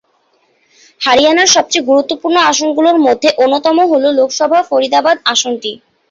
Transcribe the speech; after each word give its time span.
হরিয়ানার 1.01 1.49
সবচেয়ে 1.55 1.87
গুরুত্বপূর্ণ 1.89 2.35
আসনগুলির 2.51 2.99
মধ্যে 3.07 3.29
অন্যতম 3.43 3.77
হল 3.91 4.03
লোকসভা 4.19 4.59
ফরিদাবাদ 4.69 5.17
আসনটি। 5.25 5.71